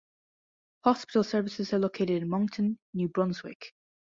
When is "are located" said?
1.73-2.23